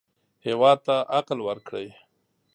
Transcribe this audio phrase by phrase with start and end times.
[0.45, 1.87] هېواد ته عقل ورکړئ